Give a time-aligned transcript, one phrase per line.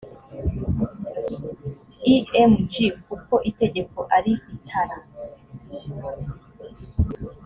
[2.13, 2.73] img
[3.07, 4.97] kuko itegeko ari itara